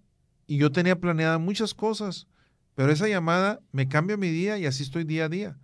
[0.47, 2.27] y yo tenía planeada muchas cosas,
[2.75, 5.59] pero esa llamada me cambia mi día y así estoy día a día.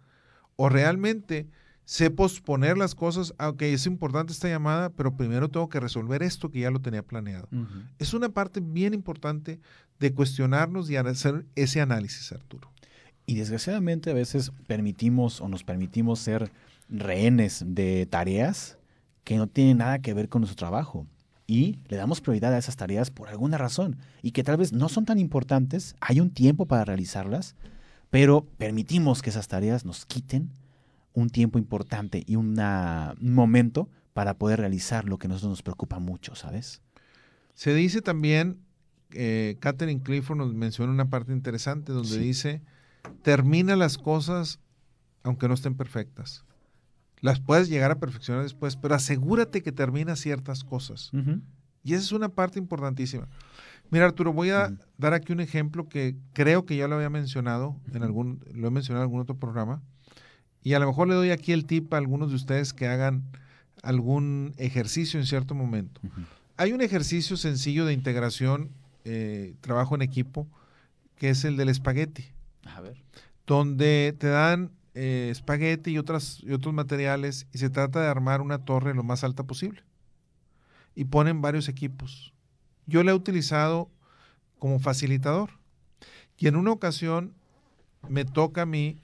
[0.56, 1.48] O realmente
[1.86, 6.50] sé posponer las cosas, aunque es importante esta llamada, pero primero tengo que resolver esto
[6.50, 7.48] que ya lo tenía planeado.
[7.98, 9.60] Es una parte bien importante
[10.00, 12.70] de cuestionarnos y hacer ese análisis, Arturo.
[13.24, 16.50] Y desgraciadamente a veces permitimos o nos permitimos ser
[16.88, 18.78] rehenes de tareas
[19.22, 21.06] que no tienen nada que ver con nuestro trabajo.
[21.46, 24.88] Y le damos prioridad a esas tareas por alguna razón y que tal vez no
[24.88, 27.54] son tan importantes, hay un tiempo para realizarlas,
[28.10, 30.50] pero permitimos que esas tareas nos quiten
[31.16, 32.54] un tiempo importante y un
[33.20, 36.82] momento para poder realizar lo que a nosotros nos preocupa mucho, ¿sabes?
[37.54, 38.58] Se dice también,
[39.12, 42.60] eh, Catherine Clifford nos menciona una parte interesante donde dice,
[43.22, 44.60] termina las cosas
[45.22, 46.44] aunque no estén perfectas.
[47.20, 51.10] Las puedes llegar a perfeccionar después, pero asegúrate que termina ciertas cosas.
[51.82, 53.26] Y esa es una parte importantísima.
[53.90, 57.80] Mira, Arturo, voy a dar aquí un ejemplo que creo que ya lo había mencionado
[57.92, 59.82] en algún, lo he mencionado en algún otro programa.
[60.66, 63.22] Y a lo mejor le doy aquí el tip a algunos de ustedes que hagan
[63.84, 66.00] algún ejercicio en cierto momento.
[66.56, 68.72] Hay un ejercicio sencillo de integración,
[69.04, 70.48] eh, trabajo en equipo,
[71.14, 72.24] que es el del espagueti.
[72.64, 73.00] A ver.
[73.46, 78.40] Donde te dan eh, espagueti y, otras, y otros materiales y se trata de armar
[78.40, 79.84] una torre lo más alta posible.
[80.96, 82.32] Y ponen varios equipos.
[82.86, 83.88] Yo la he utilizado
[84.58, 85.50] como facilitador.
[86.36, 87.34] Y en una ocasión
[88.08, 89.00] me toca a mí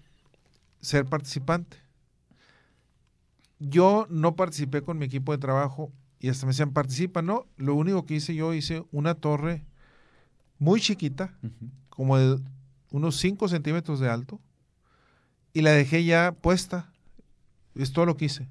[0.83, 1.79] ser participante.
[3.59, 7.75] Yo no participé con mi equipo de trabajo y hasta me decían, participa, no, lo
[7.75, 9.65] único que hice yo, hice una torre
[10.59, 11.37] muy chiquita,
[11.89, 12.41] como de
[12.91, 14.41] unos 5 centímetros de alto,
[15.53, 16.93] y la dejé ya puesta.
[17.75, 18.49] Es todo lo que hice.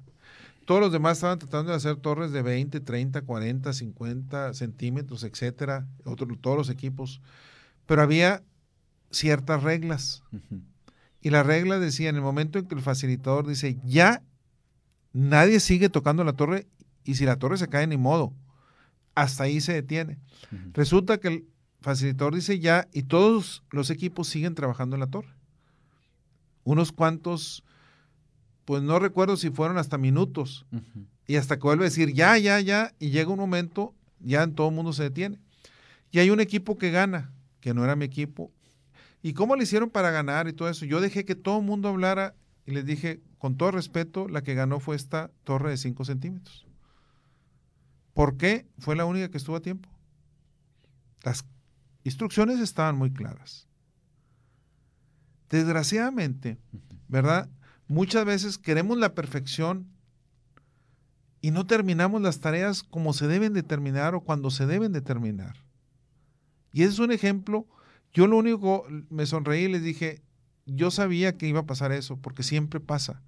[0.66, 5.86] todos los demás estaban tratando de hacer torres de 20, 30, 40, 50 centímetros, etcétera,
[6.40, 7.20] todos los equipos.
[7.86, 8.42] Pero había
[9.10, 10.22] ciertas reglas.
[11.22, 14.22] Y la regla decía, en el momento en que el facilitador dice, ya
[15.12, 16.66] nadie sigue tocando la torre
[17.04, 18.32] y si la torre se cae, ni modo.
[19.14, 20.18] Hasta ahí se detiene.
[20.72, 21.44] Resulta que el
[21.80, 25.34] facilitador dice ya y todos los equipos siguen trabajando en la torre.
[26.64, 27.62] Unos cuantos,
[28.64, 30.66] pues no recuerdo si fueron hasta minutos.
[31.26, 34.54] Y hasta que vuelve a decir ya, ya, ya, y llega un momento, ya en
[34.54, 35.38] todo el mundo se detiene.
[36.10, 38.50] Y hay un equipo que gana, que no era mi equipo.
[39.22, 40.84] ¿Y cómo le hicieron para ganar y todo eso?
[40.84, 42.34] Yo dejé que todo el mundo hablara
[42.66, 46.66] y les dije, con todo respeto, la que ganó fue esta torre de 5 centímetros.
[48.14, 48.66] ¿Por qué?
[48.78, 49.88] Fue la única que estuvo a tiempo.
[51.22, 51.44] Las
[52.04, 53.68] instrucciones estaban muy claras.
[55.48, 56.58] Desgraciadamente,
[57.08, 57.48] ¿verdad?
[57.86, 59.88] Muchas veces queremos la perfección
[61.40, 65.00] y no terminamos las tareas como se deben de terminar o cuando se deben de
[65.00, 65.56] terminar.
[66.72, 67.66] Y ese es un ejemplo.
[68.12, 70.22] Yo lo único, me sonreí y les dije,
[70.66, 73.22] yo sabía que iba a pasar eso, porque siempre pasa.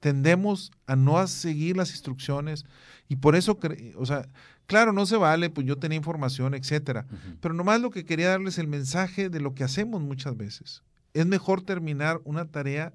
[0.00, 2.64] Tendemos a no seguir las instrucciones
[3.08, 3.58] y por eso,
[3.96, 4.28] o sea,
[4.66, 7.06] claro, no se vale, pues yo tenía información, etcétera.
[7.40, 10.82] Pero nomás lo que quería darles el mensaje de lo que hacemos muchas veces.
[11.14, 12.92] Es mejor terminar una tarea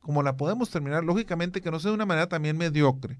[0.00, 3.18] como la podemos terminar, lógicamente que no sea de una manera también mediocre.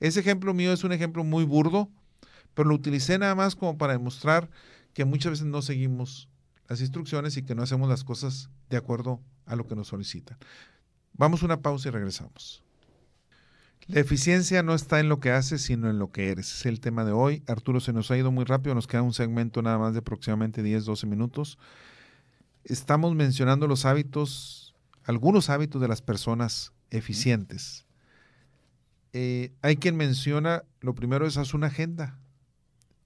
[0.00, 1.88] Ese ejemplo mío es un ejemplo muy burdo,
[2.54, 4.48] pero lo utilicé nada más como para demostrar
[4.94, 6.28] que muchas veces no seguimos
[6.68, 10.38] las instrucciones y que no hacemos las cosas de acuerdo a lo que nos solicitan.
[11.12, 12.62] Vamos a una pausa y regresamos.
[13.86, 16.54] La eficiencia no está en lo que haces, sino en lo que eres.
[16.54, 17.42] Es el tema de hoy.
[17.46, 20.62] Arturo, se nos ha ido muy rápido, nos queda un segmento nada más de aproximadamente
[20.62, 21.58] 10, 12 minutos.
[22.64, 27.84] Estamos mencionando los hábitos, algunos hábitos de las personas eficientes.
[29.12, 32.18] Eh, hay quien menciona, lo primero es haz una agenda.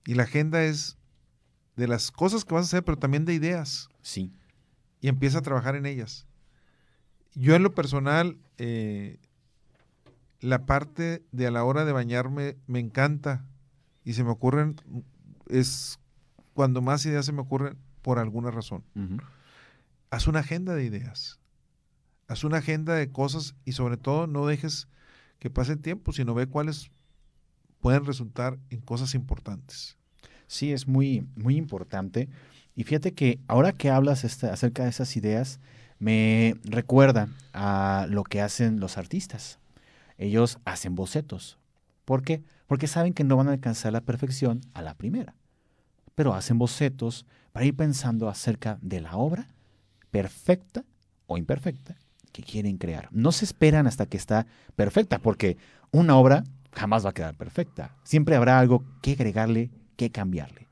[0.07, 0.98] Y la agenda es
[1.79, 3.89] de las cosas que vas a hacer, pero también de ideas.
[4.03, 4.33] Sí.
[5.01, 6.27] Y empieza a trabajar en ellas.
[7.35, 9.21] Yo en lo personal, eh,
[10.41, 13.47] la parte de a la hora de bañarme me encanta
[14.03, 14.75] y se me ocurren,
[15.47, 16.01] es
[16.53, 18.83] cuando más ideas se me ocurren por alguna razón.
[20.11, 21.39] Haz una agenda de ideas,
[22.27, 24.89] haz una agenda de cosas y sobre todo no dejes
[25.39, 26.91] que pase el tiempo, sino ve cuáles
[27.79, 29.98] pueden resultar en cosas importantes.
[30.49, 32.29] Sí, es muy, muy importante.
[32.75, 35.61] Y fíjate que ahora que hablas acerca de esas ideas,
[36.01, 39.61] me recuerda a lo que hacen los artistas
[40.19, 41.59] ellos hacen bocetos.
[42.05, 42.43] ¿Por qué?
[42.67, 45.35] Porque saben que no van a alcanzar la perfección a la primera.
[46.15, 49.47] Pero hacen bocetos para ir pensando acerca de la obra
[50.11, 50.85] perfecta
[51.27, 51.97] o imperfecta
[52.33, 53.09] que quieren crear.
[53.13, 55.57] No se esperan hasta que está perfecta, porque
[55.93, 57.97] una obra jamás va a quedar perfecta.
[58.03, 60.69] Siempre habrá algo que agregarle, que cambiarle.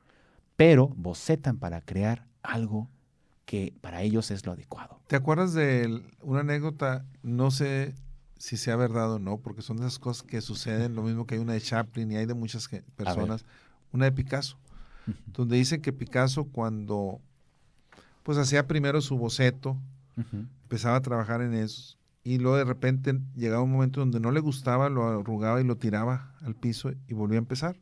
[0.55, 2.89] Pero bocetan para crear algo
[3.45, 5.01] que para ellos es lo adecuado.
[5.07, 7.05] ¿Te acuerdas de una anécdota?
[7.23, 7.93] No sé
[8.37, 11.41] si sea verdad o no, porque son esas cosas que suceden, lo mismo que hay
[11.41, 13.45] una de Chaplin y hay de muchas personas,
[13.91, 14.57] una de Picasso,
[15.27, 17.19] donde dice que Picasso cuando
[18.23, 19.77] pues hacía primero su boceto,
[20.63, 24.39] empezaba a trabajar en eso, y luego de repente llegaba un momento donde no le
[24.39, 27.77] gustaba, lo arrugaba y lo tiraba al piso y volvía a empezar.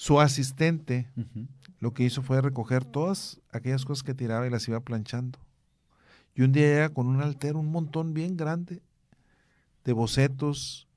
[0.00, 1.10] Su asistente
[1.78, 5.38] lo que hizo fue recoger todas aquellas cosas que tiraba y las iba planchando.
[6.34, 8.80] Y un día llega con un altero, un montón bien grande,
[9.84, 10.88] de bocetos.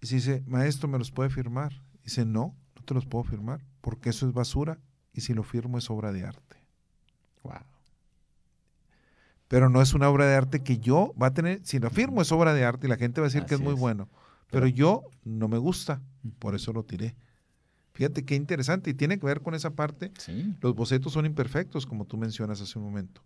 [0.00, 1.82] Y si dice, maestro, ¿me los puede firmar?
[2.04, 4.78] dice, no, no te los puedo firmar, porque eso es basura
[5.12, 6.56] y si lo firmo es obra de arte.
[7.42, 7.66] Wow.
[9.46, 12.22] Pero no es una obra de arte que yo va a tener, si lo firmo
[12.22, 14.08] es obra de arte y la gente va a decir que es muy bueno,
[14.50, 16.00] pero, yo no me gusta,
[16.38, 17.14] por eso lo tiré.
[17.96, 20.12] Fíjate qué interesante y tiene que ver con esa parte.
[20.60, 23.22] Los bocetos son imperfectos, como tú mencionas hace un momento.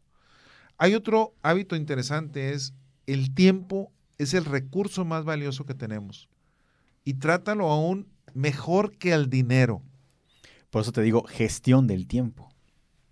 [0.78, 2.72] Hay otro hábito interesante, es
[3.06, 6.28] el tiempo es el recurso más valioso que tenemos.
[7.04, 9.82] Y trátalo aún mejor que al dinero.
[10.68, 12.50] Por eso te digo, gestión del tiempo.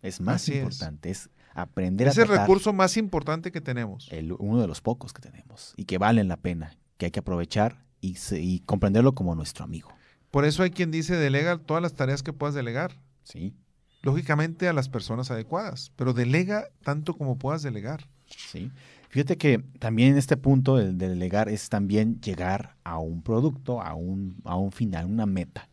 [0.03, 2.11] Es más importante, es, aprender a...
[2.11, 4.09] Es el recurso más importante que tenemos.
[4.39, 7.85] uno de los pocos que tenemos y que valen la pena, que hay que aprovechar
[8.01, 9.89] y, y comprenderlo como nuestro amigo.
[10.31, 12.93] Por eso hay quien dice, delega todas las tareas que puedas delegar.
[13.25, 13.55] Sí.
[14.03, 18.09] Lógicamente a las personas adecuadas, pero delega tanto como puedas delegar.
[18.27, 18.71] Sí.
[19.09, 23.95] Fíjate que también este punto el de delegar es también llegar a un producto, a
[23.95, 25.69] un, a un final, una meta.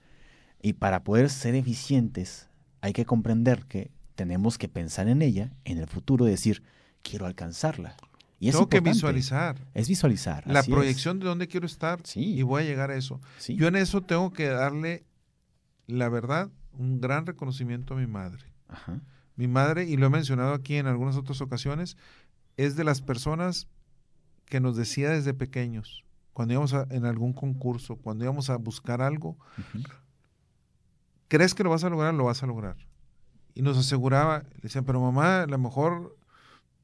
[0.62, 2.48] Y para poder ser eficientes
[2.82, 6.64] hay que comprender que tenemos que pensar en ella, en el futuro, decir,
[7.04, 7.98] quiero alcanzarla.
[8.46, 10.44] Y es Tengo que visualizar Es visualizar.
[10.46, 10.68] la es.
[10.68, 12.22] proyección de dónde quiero estar Sí.
[12.38, 13.20] y voy a llegar a eso.
[13.40, 13.56] Sí.
[13.56, 15.04] Yo en eso tengo que darle,
[15.88, 18.44] la verdad, un gran reconocimiento a mi madre.
[18.68, 19.02] Ajá.
[19.36, 21.98] Mi madre, y lo he mencionado aquí en algunas otras ocasiones,
[22.58, 23.68] es de las personas
[24.46, 29.02] que nos decía desde pequeños, cuando íbamos a- en algún concurso, cuando íbamos a buscar
[29.02, 29.38] algo,
[31.28, 32.78] crees que lo vas a lograr, lo vas a lograr.
[33.54, 36.16] Y nos aseguraba, le decía, pero mamá, a lo mejor,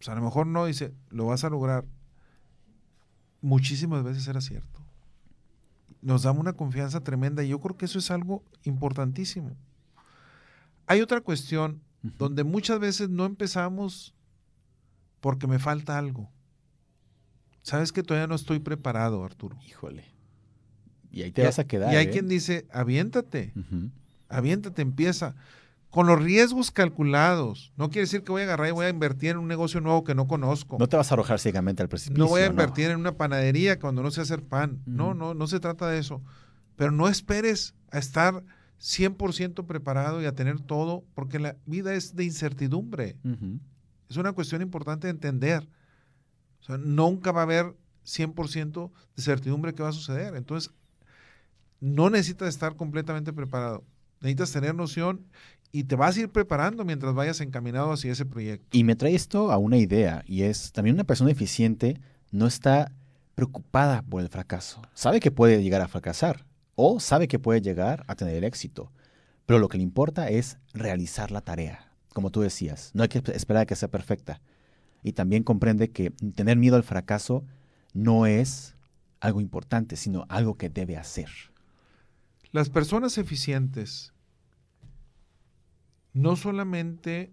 [0.01, 1.85] pues a lo mejor no, dice, lo vas a lograr.
[3.39, 4.79] Muchísimas veces era cierto.
[6.01, 9.55] Nos da una confianza tremenda y yo creo que eso es algo importantísimo.
[10.87, 14.15] Hay otra cuestión donde muchas veces no empezamos
[15.19, 16.31] porque me falta algo.
[17.61, 19.55] Sabes que todavía no estoy preparado, Arturo.
[19.67, 20.03] Híjole.
[21.11, 21.93] Y ahí te Y- vas a quedar.
[21.93, 22.09] Y hay ¿eh?
[22.09, 23.91] quien dice, aviéntate Ujú.
[24.29, 25.35] aviéntate, empieza.
[25.91, 27.73] Con los riesgos calculados.
[27.75, 30.03] No quiere decir que voy a agarrar y voy a invertir en un negocio nuevo
[30.03, 30.77] que no conozco.
[30.79, 32.23] No te vas a arrojar ciegamente al precipicio.
[32.23, 34.81] No voy a invertir en una panadería cuando no sé hacer pan.
[34.85, 36.23] No, no, no se trata de eso.
[36.77, 38.41] Pero no esperes a estar
[38.79, 43.17] 100% preparado y a tener todo, porque la vida es de incertidumbre.
[44.09, 45.67] Es una cuestión importante de entender.
[46.61, 47.75] O sea, nunca va a haber
[48.05, 50.35] 100% de certidumbre que va a suceder.
[50.35, 50.71] Entonces,
[51.79, 53.83] no necesitas estar completamente preparado.
[54.21, 55.25] Necesitas tener noción
[55.71, 58.77] y te vas a ir preparando mientras vayas encaminado hacia ese proyecto.
[58.77, 61.99] Y me trae esto a una idea, y es también una persona eficiente
[62.31, 62.91] no está
[63.35, 64.81] preocupada por el fracaso.
[64.93, 66.45] Sabe que puede llegar a fracasar
[66.75, 68.91] o sabe que puede llegar a tener el éxito,
[69.45, 71.91] pero lo que le importa es realizar la tarea.
[72.13, 74.41] Como tú decías, no hay que esperar a que sea perfecta.
[75.03, 77.43] Y también comprende que tener miedo al fracaso
[77.93, 78.75] no es
[79.19, 81.29] algo importante, sino algo que debe hacer.
[82.51, 84.13] Las personas eficientes
[86.13, 87.31] no solamente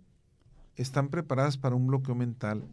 [0.76, 2.64] están preparadas para un bloqueo mental,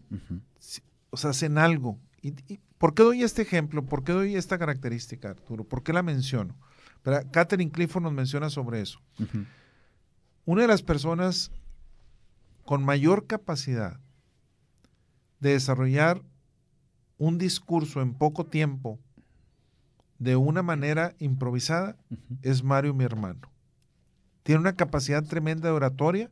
[1.09, 1.97] o sea, hacen algo.
[2.21, 3.85] ¿Y, y por qué doy este ejemplo?
[3.85, 5.63] ¿Por qué doy esta característica, Arturo?
[5.63, 6.55] ¿Por qué la menciono?
[7.05, 8.99] Pero Catherine Clifford nos menciona sobre eso.
[10.45, 11.51] Una de las personas
[12.65, 13.99] con mayor capacidad
[15.39, 16.23] de desarrollar
[17.17, 18.99] un discurso en poco tiempo
[20.17, 21.95] de una manera improvisada
[22.41, 23.51] es Mario, mi hermano.
[24.45, 26.29] Tiene una capacidad tremenda de oratoria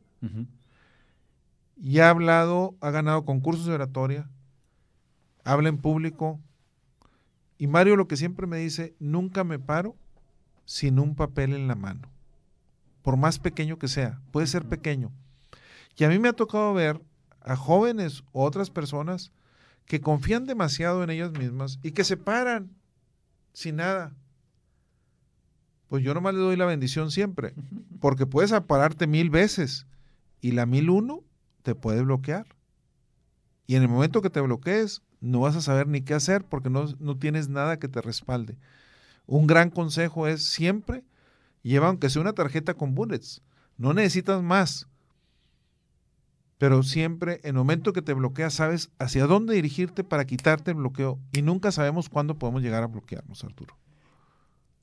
[1.76, 4.30] y ha hablado, ha ganado concursos de oratoria,
[5.42, 6.40] habla en público.
[7.58, 9.96] Y Mario lo que siempre me dice, nunca me paro
[10.64, 12.08] sin un papel en la mano,
[13.02, 15.10] por más pequeño que sea, puede ser pequeño.
[15.96, 17.02] Y a mí me ha tocado ver
[17.40, 19.32] a jóvenes o otras personas
[19.86, 22.70] que confían demasiado en ellas mismas y que se paran
[23.52, 24.14] sin nada.
[25.88, 27.54] Pues yo nomás le doy la bendición siempre,
[28.00, 29.86] porque puedes pararte mil veces
[30.40, 31.22] y la mil uno
[31.62, 32.46] te puede bloquear.
[33.66, 36.68] Y en el momento que te bloquees, no vas a saber ni qué hacer porque
[36.68, 38.58] no, no tienes nada que te respalde.
[39.26, 41.02] Un gran consejo es siempre
[41.64, 43.42] lleva aunque sea una tarjeta con bullets.
[43.76, 44.86] No necesitas más.
[46.58, 50.76] Pero siempre, en el momento que te bloqueas, sabes hacia dónde dirigirte para quitarte el
[50.76, 51.18] bloqueo.
[51.32, 53.76] Y nunca sabemos cuándo podemos llegar a bloquearnos, Arturo.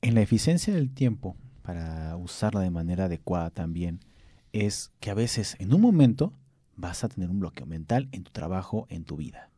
[0.02, 4.00] En la eficiencia del tiempo, para usarla de manera adecuada también,
[4.52, 6.32] es que a veces en un momento
[6.74, 9.48] vas a tener un bloqueo mental en tu trabajo, en tu vida.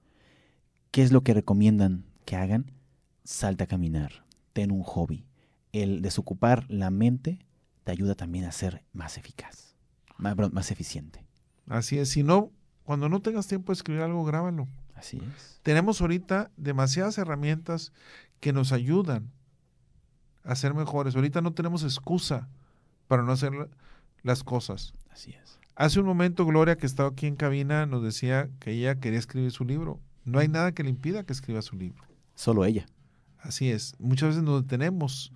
[0.90, 2.72] ¿Qué es lo que recomiendan que hagan?
[3.24, 5.24] Salta a caminar, ten un hobby.
[5.72, 7.38] El desocupar la mente
[7.82, 9.74] te ayuda también a ser más eficaz,
[10.18, 11.24] más, más eficiente.
[11.68, 12.10] Así es.
[12.10, 12.52] Si no,
[12.84, 14.68] cuando no tengas tiempo de escribir algo, grábalo.
[14.94, 15.58] Así es.
[15.62, 17.94] Tenemos ahorita demasiadas herramientas
[18.40, 19.32] que nos ayudan
[20.44, 21.16] a ser mejores.
[21.16, 22.48] Ahorita no tenemos excusa
[23.08, 23.68] para no hacer la-
[24.22, 24.92] las cosas.
[25.10, 25.58] Así es.
[25.76, 29.50] Hace un momento Gloria, que estaba aquí en cabina, nos decía que ella quería escribir
[29.50, 29.98] su libro.
[30.24, 32.02] No hay nada que le impida que escriba su libro.
[32.34, 32.86] Solo ella.
[33.40, 33.94] Así es.
[33.98, 35.32] Muchas veces nos detenemos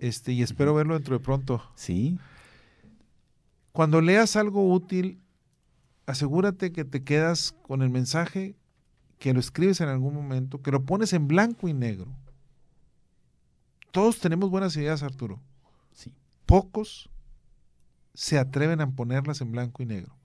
[0.00, 1.62] este, y espero verlo dentro de pronto.
[1.74, 2.18] Sí,
[3.72, 5.20] Cuando leas algo útil,
[6.06, 8.56] asegúrate que te quedas con el mensaje,
[9.18, 12.08] que lo escribes en algún momento, que lo pones en blanco y negro.
[13.92, 15.40] Todos tenemos buenas ideas, Arturo.
[15.92, 16.14] sí.
[16.46, 17.10] Pocos
[18.14, 20.16] se atreven a ponerlas en blanco y negro.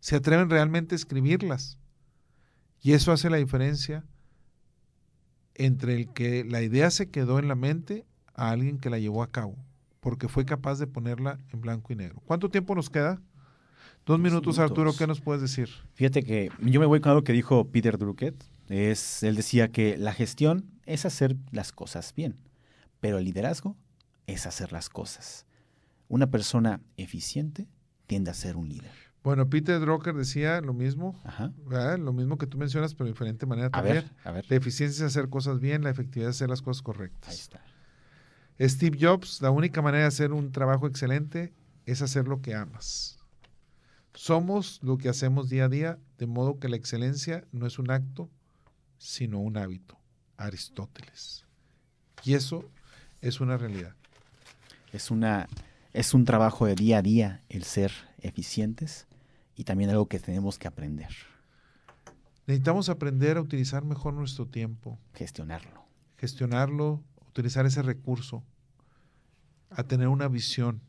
[0.00, 1.78] Se atreven realmente a escribirlas.
[2.82, 4.04] Y eso hace la diferencia
[5.54, 9.22] entre el que la idea se quedó en la mente a alguien que la llevó
[9.22, 9.56] a cabo,
[10.00, 12.20] porque fue capaz de ponerla en blanco y negro.
[12.26, 13.22] ¿Cuánto tiempo nos queda?
[14.04, 14.92] Dos minutos, Arturo.
[14.94, 15.70] ¿qué nos puedes decir?
[15.94, 18.34] Fíjate que yo me voy con algo que dijo Peter Drucker.
[18.68, 22.36] Es, él decía que la gestión es hacer las cosas bien,
[23.04, 23.76] pero el liderazgo
[24.26, 25.44] es hacer las cosas.
[26.08, 27.68] Una persona eficiente
[28.06, 28.90] tiende a ser un líder.
[29.22, 31.22] Bueno, Peter Drucker decía lo mismo,
[31.98, 33.96] lo mismo que tú mencionas, pero de diferente manera A también.
[33.96, 34.46] ver, a ver.
[34.48, 37.34] La eficiencia es hacer cosas bien, la efectividad es hacer las cosas Ahí correctas.
[37.38, 37.60] está.
[38.58, 41.52] Steve Jobs, la única manera de hacer un trabajo excelente
[41.84, 43.18] es hacer lo que amas.
[44.14, 47.90] Somos lo que hacemos día a día, de modo que la excelencia no es un
[47.90, 48.30] acto,
[48.96, 50.00] sino un hábito.
[50.38, 51.44] Aristóteles.
[52.24, 52.70] Y eso
[53.24, 53.94] es una realidad.
[54.92, 55.48] Es una
[55.94, 59.06] es un trabajo de día a día el ser eficientes
[59.56, 61.08] y también algo que tenemos que aprender,
[62.46, 65.86] Necesitamos aprender a utilizar mejor nuestro tiempo, gestionarlo.
[66.18, 68.44] gestionarlo, utilizar ese recurso,
[69.70, 70.82] a tener una visión.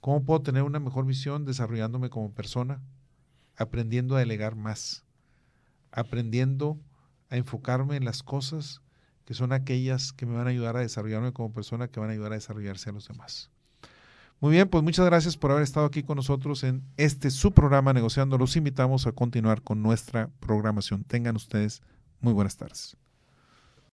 [0.00, 2.82] ¿Cómo puedo tener una mejor visión desarrollándome como persona?
[3.56, 5.04] Aprendiendo a delegar más,
[5.92, 6.80] aprendiendo
[7.30, 8.82] a enfocarme en las cosas
[9.26, 12.12] que son aquellas que me van a ayudar a desarrollarme como persona, que van a
[12.12, 13.50] ayudar a desarrollarse a los demás.
[14.40, 17.92] Muy bien, pues muchas gracias por haber estado aquí con nosotros en este su programa
[17.92, 18.38] Negociando.
[18.38, 21.04] Los invitamos a continuar con nuestra programación.
[21.04, 21.82] Tengan ustedes
[22.20, 22.96] muy buenas tardes.